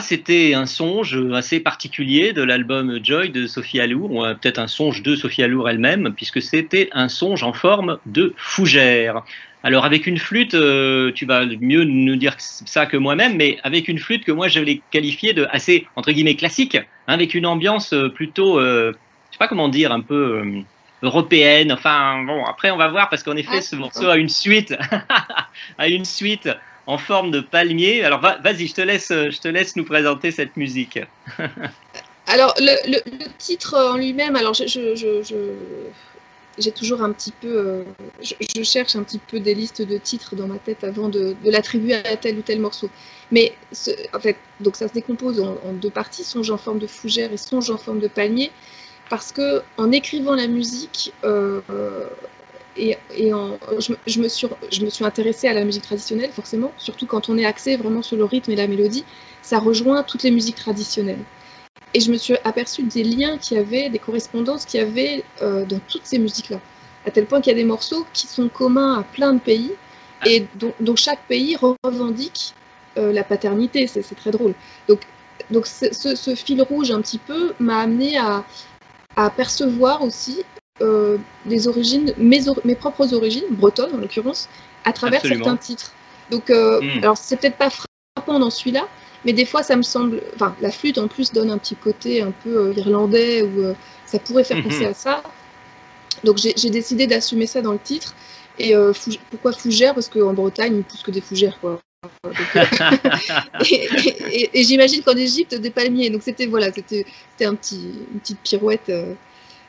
[0.00, 4.66] C'était un songe assez particulier de l'album Joy de Sophie Allour, ou euh, peut-être un
[4.66, 9.22] songe de Sophie Allour elle-même, puisque c'était un songe en forme de fougère.
[9.66, 13.88] Alors avec une flûte, euh, tu vas mieux nous dire ça que moi-même, mais avec
[13.88, 17.46] une flûte que moi je l'ai qualifiée de assez entre guillemets classique, hein, avec une
[17.46, 18.92] ambiance euh, plutôt, euh,
[19.30, 20.60] je sais pas comment dire, un peu euh,
[21.02, 21.72] européenne.
[21.72, 24.72] Enfin bon, après on va voir parce qu'en effet Ah, ce morceau a une suite,
[25.78, 26.48] a une suite
[26.86, 28.04] en forme de palmier.
[28.04, 30.98] Alors va- vas-y, je te laisse, je te laisse nous présenter cette musique.
[32.28, 32.98] Alors, le,
[33.38, 34.64] titre en lui-même, alors je,
[36.58, 37.82] j'ai toujours un petit peu, euh,
[38.20, 41.94] je, cherche un petit peu des listes de titres dans ma tête avant de, l'attribuer
[41.94, 42.90] à tel ou tel morceau.
[43.30, 43.52] Mais
[44.12, 47.36] en fait, donc ça se décompose en, deux parties, songe en forme de fougère et
[47.36, 48.50] songe en forme de palmier,
[49.10, 52.06] parce que en écrivant la musique euh, euh,
[52.78, 55.82] et, et en, je, me- je me suis, je me suis intéressée à la musique
[55.84, 59.04] traditionnelle, forcément, surtout quand on est axé vraiment sur le rythme et la mélodie,
[59.42, 61.18] ça rejoint toutes les musiques traditionnelles.
[61.94, 65.24] Et je me suis aperçue des liens qu'il y avait, des correspondances qu'il y avait
[65.42, 66.60] euh, dans toutes ces musiques-là.
[67.06, 69.72] À tel point qu'il y a des morceaux qui sont communs à plein de pays
[70.26, 70.46] et
[70.80, 72.54] dont, chaque pays revendique
[72.98, 73.86] euh, la paternité.
[73.86, 74.54] C'est c'est très drôle.
[74.88, 75.00] Donc,
[75.50, 78.44] donc ce, ce- ce fil rouge un petit peu m'a amené à,
[79.16, 80.44] à percevoir aussi
[80.82, 84.48] euh, les origines, mes, or- mes propres origines, bretonnes en l'occurrence,
[84.84, 85.44] à travers Absolument.
[85.44, 85.92] certains titres.
[86.30, 86.98] Donc, euh, Mm.
[87.02, 88.86] alors c'est peut-être pas frappant dans celui-là,
[89.24, 90.20] mais des fois, ça me semble.
[90.34, 93.74] Enfin, la flûte en plus donne un petit côté un peu euh, irlandais ou euh,
[94.06, 94.64] ça pourrait faire Mhm.
[94.64, 95.22] penser à ça.
[96.24, 98.14] Donc, j'ai décidé d'assumer ça dans le titre.
[98.58, 98.74] Et
[99.30, 99.92] pourquoi fougère?
[99.94, 101.78] Parce qu'en Bretagne, poussent que des fougères, quoi.
[103.70, 106.08] Et et- et- et j'imagine qu'en Égypte, des palmiers.
[106.10, 109.12] Donc, c'était voilà, c'était c'était un petit, une petite pirouette euh,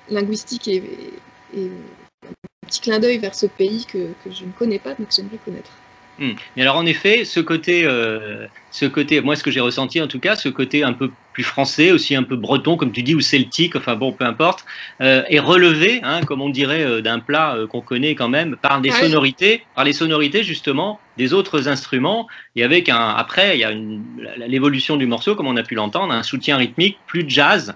[0.10, 0.84] linguistique et,
[1.56, 5.14] un petit clin d'œil vers ce pays que, que je ne connais pas, mais que
[5.14, 5.72] j'aimerais connaître.
[6.20, 6.32] Hmm.
[6.56, 10.08] Mais alors en effet, ce côté, euh, ce côté, moi ce que j'ai ressenti en
[10.08, 13.14] tout cas, ce côté un peu plus français, aussi un peu breton comme tu dis
[13.14, 14.66] ou celtique, enfin bon, peu importe,
[15.02, 18.56] euh, est relevé, hein, comme on dirait euh, d'un plat euh, qu'on connaît quand même,
[18.56, 19.02] par des Ouais.
[19.02, 23.72] sonorités, par les sonorités justement des autres instruments, et avec un, après il y a
[24.48, 27.76] l'évolution du morceau, comme on a pu l'entendre, un soutien rythmique plus jazz,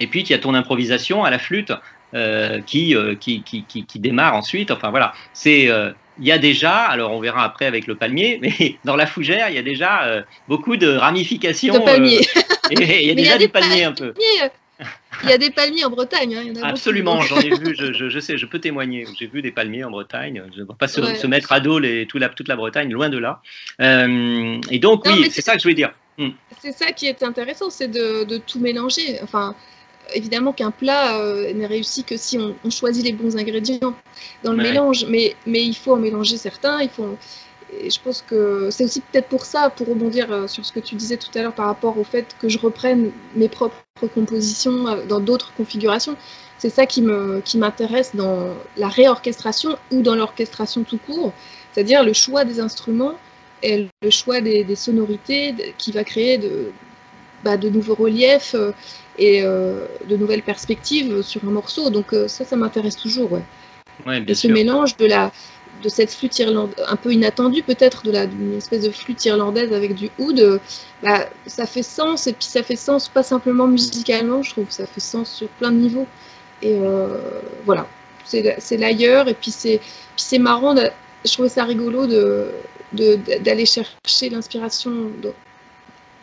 [0.00, 1.72] et puis il y a ton improvisation à la flûte
[2.14, 4.70] euh, qui, euh, qui, qui, qui, qui démarre ensuite.
[4.70, 8.38] Enfin voilà, c'est euh, il y a déjà, alors on verra après avec le palmier,
[8.42, 11.74] mais dans la fougère, il y a déjà beaucoup de ramifications.
[11.74, 12.20] De palmiers.
[12.70, 14.12] et il y a Mais déjà des du palmier un peu.
[14.12, 14.50] palmiers,
[15.24, 16.36] Il y a des palmiers en Bretagne.
[16.36, 18.46] hein, il y en a beaucoup, Absolument, j'en ai vu, je, je, je sais, je
[18.46, 19.06] peux témoigner.
[19.18, 20.42] J'ai vu des palmiers en Bretagne.
[20.54, 21.16] Je ne vais pas se, Ouais.
[21.16, 23.40] se mettre à dos les, tout la, toute la Bretagne, loin de là.
[23.80, 25.92] Euh, et donc, Non, oui, c'est ça que je voulais dire.
[26.18, 26.30] Hmm.
[26.60, 29.18] C'est ça qui est intéressant, c'est de, de tout mélanger.
[29.22, 29.54] Enfin,
[30.14, 33.94] évidemment qu'un plat euh, n'est réussi que si on, on choisit les bons ingrédients
[34.42, 34.64] dans le Ouais.
[34.64, 36.80] mélange, mais, mais il faut en mélanger certains.
[36.82, 37.16] Il faut,
[37.80, 40.80] et je pense que c'est aussi peut-être pour ça, pour rebondir euh, sur ce que
[40.80, 43.76] tu disais tout à l'heure par rapport au fait que je reprenne mes propres
[44.14, 46.16] compositions euh, dans d'autres configurations.
[46.58, 51.32] C'est ça qui me qui m'intéresse dans la réorchestration ou dans l'orchestration tout court,
[51.72, 53.18] c'est-à-dire le choix des instruments
[53.62, 56.72] et le choix des, des sonorités qui va créer de,
[57.44, 58.72] bah, de nouveaux reliefs euh,
[59.18, 61.90] et euh, de nouvelles perspectives sur un morceau.
[61.90, 63.32] Donc euh, ça, ça m'intéresse toujours.
[63.32, 63.42] Ouais.
[64.06, 64.54] Ouais, Et ce sûr.
[64.54, 65.32] mélange de la
[65.82, 69.72] de cette flûte irlandaise un peu inattendue peut-être de la d'une espèce de flûte irlandaise
[69.74, 70.60] avec du oud
[71.02, 74.86] bah, ça fait sens et puis ça fait sens pas simplement musicalement je trouve ça
[74.86, 76.06] fait sens sur plein de niveaux
[76.62, 77.18] et euh,
[77.64, 77.86] voilà
[78.24, 80.90] c'est l'ailleurs et puis c'est marrant de-
[81.24, 82.50] je trouvais ça rigolo de
[82.92, 85.10] de- d'aller chercher l'inspiration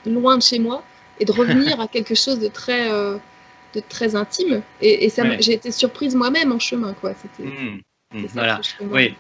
[0.06, 0.84] loin de chez moi
[1.20, 3.18] et de revenir à quelque chose de très euh,
[3.76, 5.38] de très intime et, et ça m'a- Ouais.
[5.42, 7.50] j'ai été surprise moi-même en chemin quoi c'était
[8.28, 8.62] ça voilà.
[8.92, 9.14] Oui.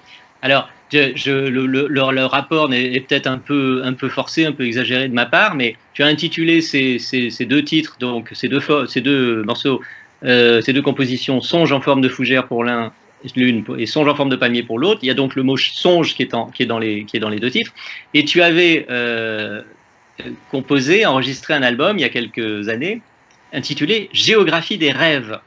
[0.43, 4.45] Alors, je, je- le, le- le- le rapport est peut-être un peu, un peu forcé,
[4.45, 7.95] un peu exagéré de ma part, mais tu as intitulé ces, ces- ces deux titres,
[7.99, 9.81] donc ces deux, ces deux morceaux,
[10.25, 12.91] euh, ces deux compositions, Songe en forme de fougère pour l'un,
[13.37, 14.99] l'une et Songe en forme de palmier pour l'autre.
[15.01, 17.15] Il y a donc le mot songe qui est, en- qui est, dans, les, qui
[17.17, 17.71] est dans les deux titres.
[18.13, 19.61] Et tu avais euh,
[20.51, 23.01] composé, enregistré un album il y a quelques années
[23.51, 25.39] intitulé Géographie des rêves.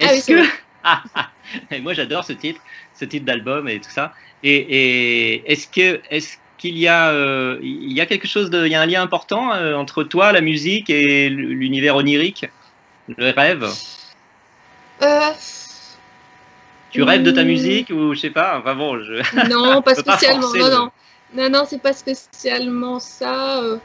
[0.00, 0.42] Ah oui, Est-ce que.
[0.84, 1.28] Ah, ah.
[1.72, 2.60] Et moi j'adore ce titre,
[2.94, 4.12] ce titre d'album et tout ça.
[4.44, 8.64] Et, et est-ce que est-ce qu'il y a euh, il y a quelque chose de
[8.64, 12.46] il y a un lien important euh, entre toi la musique et l'univers onirique,
[13.16, 13.66] le rêve?
[15.02, 15.30] Euh,
[16.90, 17.48] Tu rêves de ta Hmm.
[17.48, 18.58] musique ou je sais pas.
[18.58, 19.14] Enfin bon, je.
[19.48, 20.48] Non, pas spécialement.
[20.54, 20.90] non, non,
[21.34, 23.62] non, non, c'est pas spécialement ça.
[23.62, 23.78] euh,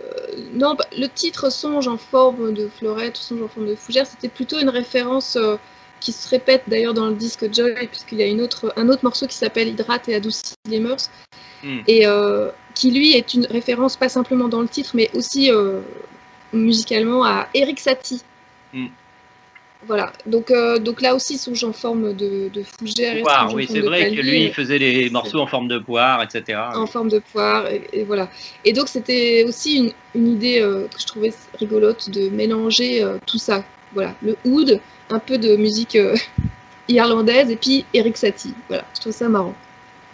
[0.00, 4.06] euh, non, bah, le titre Songe en forme de fleurette, Songe en forme de fougère,
[4.06, 5.56] c'était plutôt une référence euh,
[6.00, 9.04] qui se répète d'ailleurs dans le disque Joy, puisqu'il y a une autre, un autre
[9.04, 11.10] morceau qui s'appelle Hydrate et adoucit les mœurs,
[11.60, 11.80] Hmm.
[11.88, 15.50] et euh, qui lui est une référence pas simplement dans le titre, mais aussi
[16.52, 18.22] musicalement à Eric Satie.
[18.72, 18.86] Hmm.
[19.86, 23.22] Voilà, donc, euh, donc là aussi, songe en forme de, de fougère.
[23.22, 26.60] Poire, oui, c'est vrai que lui, il faisait des morceaux en forme de poire, etc.
[26.74, 28.28] en forme de poire, et, et voilà.
[28.64, 33.18] Et donc c'était aussi une, une idée euh, que je trouvais rigolote de mélanger euh,
[33.24, 33.64] tout ça.
[33.92, 35.96] Voilà, le oud, un peu de musique
[36.88, 38.54] irlandaise, et puis Eric Satie.
[38.66, 39.54] Voilà, je trouve ça marrant.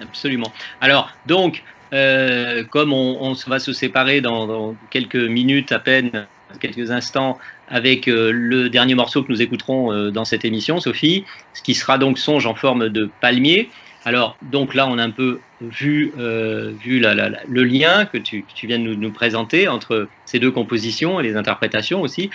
[0.01, 0.53] Absolument.
[0.83, 6.27] Alors, donc, comme on, on va se séparer dans, dans quelques minutes à peine,
[6.59, 7.39] quelques instants,
[7.69, 11.25] avec euh, le dernier morceau que nous écouterons euh, dans cette émission, Sophie,
[11.55, 13.71] ce qui sera donc Songe en forme de palmier.
[14.05, 18.79] Alors, donc là, on a un peu vu, euh, vu le lien que tu, viens
[18.79, 22.29] de nous, présenter entre ces deux compositions et les interprétations aussi.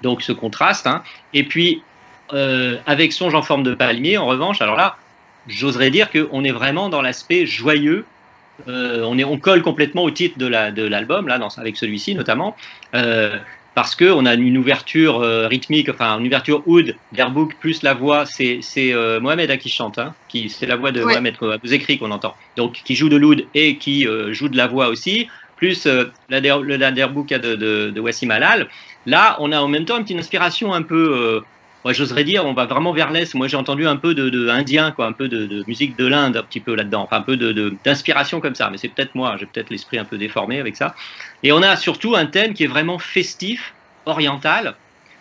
[0.00, 0.86] Donc, ce contraste.
[0.86, 1.02] hein.
[1.34, 1.82] Et puis,
[2.30, 4.96] avec Songe en forme de palmier, en revanche, alors là,
[5.48, 8.06] j'oserais dire qu'on est vraiment dans l'aspect joyeux.
[8.68, 11.76] Euh, on, est, on colle complètement au titre de la- de l'album, là, dans, avec
[11.76, 12.56] celui-ci notamment,
[12.94, 13.36] euh,
[13.74, 18.24] parce qu'on a une ouverture euh, rythmique, enfin une ouverture oud, d'Airbook, plus la voix,
[18.24, 21.12] c'est c'est, euh, Mohamed hein, qui chante, hein, qui c'est la voix de Ouais.
[21.12, 24.56] Mohamed vous écrit qu'on entend, donc qui joue de l'oud et qui euh, joue de
[24.56, 28.68] la voix aussi, plus euh, la, der- le la de, de, de Wassim Halal.
[29.04, 31.40] Là, on a en même temps une petite inspiration un peu euh,
[31.86, 33.32] moi, j'oserais dire, on va vraiment vers l'est.
[33.36, 36.04] Moi, j'ai entendu un peu de, de indien, quoi, un peu de, de musique de
[36.04, 38.70] l'Inde, un petit peu là-dedans, enfin un peu de- de- d'inspiration comme ça.
[38.70, 40.96] Mais c'est peut-être moi, j'ai peut-être l'esprit un peu déformé avec ça.
[41.44, 43.72] Et on a surtout un thème qui est vraiment festif,
[44.04, 44.74] oriental.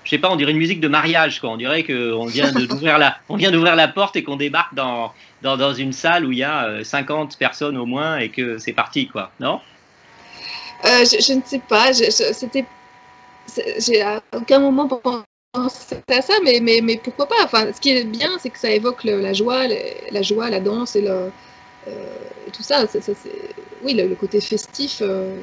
[0.05, 1.51] Je sais pas, on dirait une musique de mariage, quoi.
[1.51, 5.13] On dirait qu'on vient d'ouvrir la, on vient d'ouvrir la porte et qu'on débarque dans,
[5.43, 8.57] dans, dans une salle où il y a euh, 50 personnes au moins et que
[8.57, 9.30] c'est parti, quoi.
[9.39, 9.61] Non?
[10.86, 12.66] Euh, je, je ne sais pas, c'était.
[13.78, 15.22] J'ai à aucun moment pensé
[16.09, 17.35] à ça, mais, mais, mais pourquoi pas?
[17.43, 20.49] Enfin, Ce qui est bien, c'est que ça évoque le- la joie, le- la joie,
[20.49, 21.31] la danse et, le,
[21.87, 22.15] euh,
[22.47, 22.87] et tout ça.
[22.87, 25.35] ça, ça, c'est- oui, le, côté festif, euh,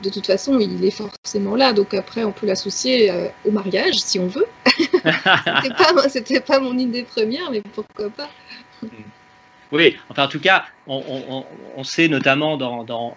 [0.00, 1.72] de toute façon, il est forcément là.
[1.72, 4.46] Donc après, on peut l'associer euh, au mariage, si on veut.
[6.14, 8.30] C'était pas, pas mon idée première, mais pourquoi pas?
[9.70, 11.46] Oui, enfin en tout cas, on, on- on-
[11.76, 13.16] on sait notamment dans, dans-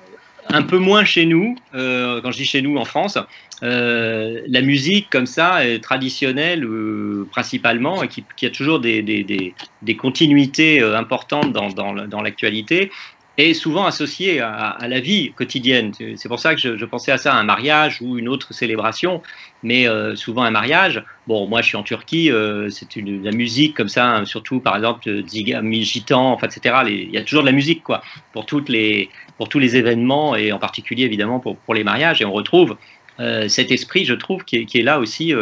[0.54, 3.18] un peu moins chez nous, euh, quand je dis chez nous en France,
[3.64, 9.02] euh, la musique comme ça, est traditionnelle euh, principalement, et qui, qui a toujours des,
[9.02, 12.92] des- des- des continuités euh, importantes dans, dans, dans l'actualité,
[13.38, 15.94] est souvent associée à, la vie quotidienne.
[16.16, 19.22] C'est pour ça que je, pensais à ça, un mariage ou une autre célébration,
[19.64, 21.04] mais euh, souvent un mariage.
[21.28, 24.60] Bon, moi je suis en Turquie, euh, c'est une la musique comme ça, hein, surtout
[24.60, 26.76] par exemple euh, Ziga, Gitan, enfin etc.
[26.88, 28.02] Il y a toujours de la musique quoi
[28.34, 32.22] pour toutes les pour tous les événements et en particulier évidemment pour pour les mariages
[32.22, 32.76] et on retrouve
[33.20, 35.34] euh, cet esprit, je trouve, qui est, qui est là aussi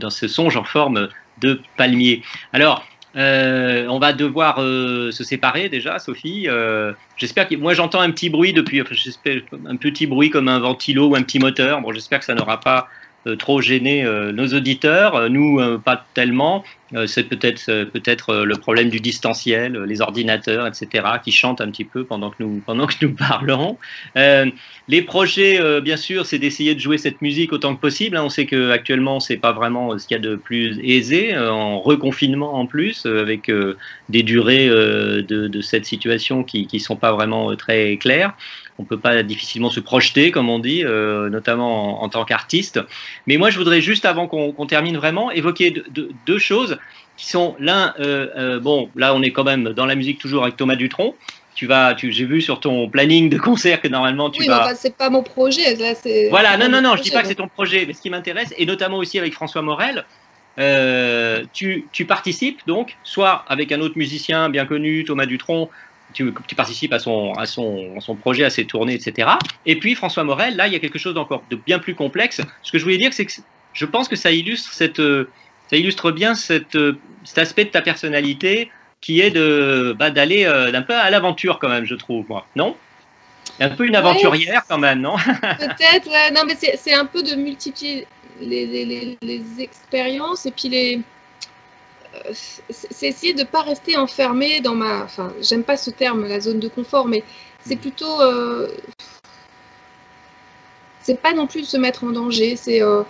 [0.00, 1.08] dans ce songe en forme
[1.40, 2.22] de palmier.
[2.52, 2.84] Alors.
[3.16, 6.46] Euh, on va devoir euh, se séparer déjà, Sophie.
[6.46, 10.58] Euh, j'espère que moi j'entends un petit bruit depuis, j'espère un petit bruit comme un
[10.58, 11.80] ventilo ou un petit moteur.
[11.80, 12.88] Bon, j'espère que ça n'aura pas
[13.36, 15.14] trop gêné euh, nos auditeurs.
[15.16, 16.64] Euh, Nous, euh, pas tellement.
[16.94, 21.32] Euh, c'est peut-être euh, peut-être euh, le problème du distanciel, euh, les ordinateurs, etc., qui
[21.32, 23.76] chantent un petit peu pendant que nous pendant que nous parlons.
[24.16, 24.46] Euh,
[24.88, 28.16] les projets, euh, bien sûr, c'est d'essayer de jouer cette musique autant que possible.
[28.16, 28.22] hein.
[28.24, 31.50] On sait que actuellement, c'est pas vraiment ce qu'il y a de plus aisé, euh,
[31.52, 33.76] en reconfinement en plus, euh, avec euh,
[34.08, 38.32] des durées euh, de, cette situation qui qui sont pas vraiment euh, très claires.
[38.78, 42.80] On peut pas difficilement se projeter, comme on dit, euh, notamment en, en tant qu'artiste.
[43.26, 46.78] Mais moi, je voudrais juste, avant qu'on termine vraiment, évoquer deux, choses
[47.16, 50.44] qui sont l'un, euh, euh, bon, là, on est quand même dans la musique toujours
[50.44, 51.16] avec Thomas Dutronc.
[51.56, 54.54] Tu vas, tu, j'ai vu sur ton planning de concert que normalement tu Oui, mais
[54.54, 54.66] vas.
[54.66, 55.74] enfin, c'est pas mon projet.
[55.74, 55.94] Là,
[56.30, 58.10] Voilà, non, non, non, je dis projet, pas que c'est ton projet, mais ce qui
[58.10, 60.04] m'intéresse, et notamment aussi avec François Morel,
[60.60, 65.68] euh, tu, tu participes donc, soit avec un autre musicien bien connu, Thomas Dutronc,
[66.18, 69.28] tu, tu participes à son, à, son, à son projet, à ses tournées, etc.
[69.66, 72.40] Et puis François Morel, là, il y a quelque chose d'encore de bien plus complexe.
[72.62, 73.32] Ce que je voulais dire, c'est que
[73.72, 75.28] je pense que ça illustre, cette, euh,
[75.70, 78.68] ça illustre bien cette, euh, cet aspect de ta personnalité
[79.00, 82.46] qui est de bah, d'aller euh, un peu à l'aventure quand même, je trouve, moi.
[82.56, 82.76] Non?
[83.60, 85.16] Un peu une aventurière quand même, non?
[85.58, 86.32] Peut-être, ouais.
[86.32, 88.08] Non, mais c'est c'est un peu de multiplier
[88.40, 91.00] les, les, les, les expériences et puis les.
[92.70, 95.02] C'est essayer de ne pas rester enfermé dans ma.
[95.04, 97.22] Enfin, j'aime pas ce terme, la zone de confort, mais
[97.64, 98.20] c'est plutôt.
[98.20, 98.68] euh,
[101.00, 103.02] C'est pas non plus de se mettre en danger, c'est euh,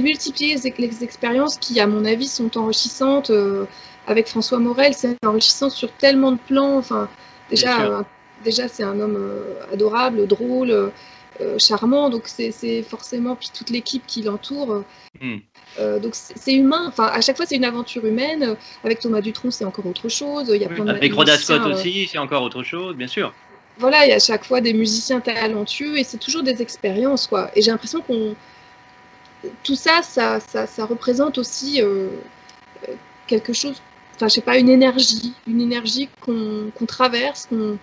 [0.00, 3.30] multiplier les, expériences qui, à mon avis, sont enrichissantes.
[3.30, 3.66] euh,
[4.06, 6.78] avec François Morel, c'est enrichissant sur tellement de plans.
[6.78, 7.08] Enfin,
[7.50, 8.02] déjà, euh,
[8.44, 9.18] déjà c'est un homme
[9.72, 10.90] adorable, drôle.
[11.40, 12.10] Euh, euh, charmant.
[12.10, 14.84] Donc c'est forcément puis toute l'équipe qui l'entoure.
[15.20, 15.38] Hmm.
[15.78, 16.84] Euh, donc c'est humain.
[16.88, 18.56] Enfin, à chaque fois, c'est une aventure humaine.
[18.84, 20.50] Avec Thomas Dutronc, c'est encore autre chose.
[20.54, 23.08] Il y a plein de Avec Rhoda Scott euh, aussi, c'est encore autre chose, bien
[23.08, 23.32] sûr.
[23.78, 27.26] voilà, il y a à chaque fois des musiciens talentueux et c'est toujours des expériences,
[27.26, 27.50] quoi.
[27.54, 28.34] Et j'ai l'impression qu'on
[29.62, 32.08] tout ça, ça, ça, ça représente aussi euh,
[32.88, 32.94] euh,
[33.26, 33.80] quelque chose,
[34.14, 37.78] enfin, je sais pas, une énergie, une énergie qu'on qu'on traverse, qu'on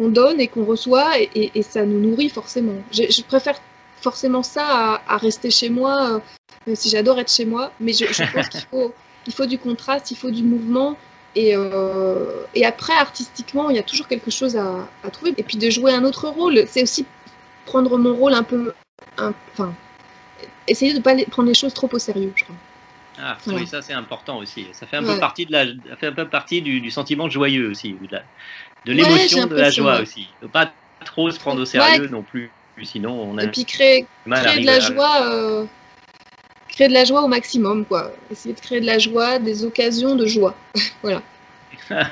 [0.00, 2.74] qu'on donne et qu'on reçoit et, et- et ça nous nourrit forcément.
[2.90, 3.58] Je, je préfère
[4.00, 6.18] forcément ça à, à rester chez moi, euh,
[6.66, 8.94] même si j'adore être chez moi, mais je, je pense qu'il faut,
[9.26, 10.96] il faut du contraste, il faut du mouvement.
[11.36, 12.24] Et, euh,
[12.54, 15.34] et après, artistiquement, il y a toujours quelque chose à, à trouver.
[15.36, 17.06] Et puis de jouer un autre rôle, c'est aussi
[17.66, 18.72] prendre mon rôle un peu.
[19.18, 19.72] un- Enfin,
[20.66, 22.56] essayer de ne pas les- prendre les choses trop au sérieux, je crois.
[23.18, 23.60] Ah, Voilà.
[23.60, 24.66] oui, ça c'est important aussi.
[24.72, 25.14] Ça fait un Ouais.
[25.14, 28.06] peu partie de la, ça fait un peu partie du, du sentiment joyeux aussi, ou
[28.06, 28.22] de la-
[28.86, 30.28] de l'émotion, de la joie aussi.
[30.42, 30.72] Ne pas
[31.04, 32.50] trop se prendre au sérieux non plus,
[32.82, 35.26] sinon on a Et puis créer, mal à créer de la joie.
[35.26, 35.64] euh,
[36.68, 38.12] créer de la joie au maximum, quoi.
[38.30, 40.54] Essayer de créer de la joie, des occasions de joie.
[41.02, 41.22] voilà.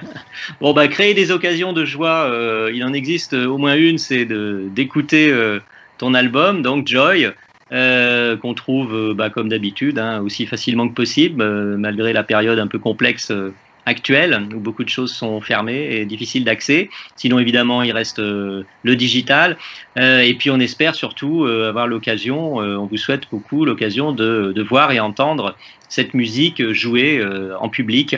[0.61, 3.99] Bon, bah, créer des occasions de joie, euh, il en existe euh, au moins une,
[3.99, 5.61] c'est d'écouter euh,
[5.99, 7.33] ton album, donc Joy,
[7.71, 12.59] euh, qu'on trouve, bah, comme d'habitude, hein, aussi facilement que possible, euh, malgré la période
[12.59, 13.53] un peu complexe euh,
[13.89, 16.91] actuelle, où beaucoup de choses sont fermées et difficiles d'accès.
[17.17, 19.57] Sinon, évidemment, il reste euh, le digital.
[19.99, 24.53] Euh, et puis, on espère surtout euh, avoir l'occasion, on vous souhaite beaucoup l'occasion de,
[24.55, 25.57] de voir et entendre
[25.89, 27.25] cette musique jouée
[27.61, 28.17] en public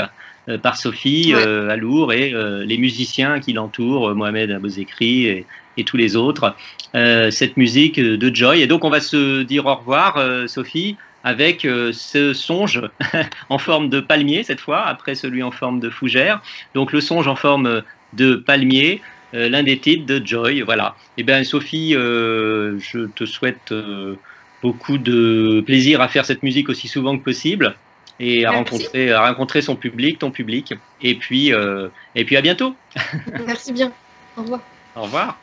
[0.62, 1.70] par Sophie Ouais.
[1.70, 2.32] Alour et
[2.66, 5.46] les musiciens qui l'entourent, Mohamed Abozekri et,
[5.76, 6.56] et tous les autres,
[6.94, 8.62] cette musique de Joy.
[8.62, 10.18] Et donc on va se dire au revoir,
[10.48, 12.82] Sophie, avec euh, ce songe
[13.48, 16.40] en forme de palmier cette fois, après celui en forme de fougère.
[16.74, 19.00] Donc le songe en forme de palmier,
[19.34, 20.62] euh, l'un des titres de Joy.
[20.62, 20.96] Voilà.
[21.16, 24.16] Et bien Sophie, euh, je te souhaite euh,
[24.62, 27.74] beaucoup de plaisir à faire cette musique aussi souvent que possible
[28.18, 28.56] et à Merci.
[28.56, 30.74] rencontrer, à rencontrer son public, ton public.
[31.02, 32.74] Et puis, euh, et puis à bientôt.
[33.46, 33.92] Merci bien.
[34.36, 34.60] Au revoir.
[34.94, 35.38] Au revoir.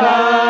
[0.00, 0.49] Bye.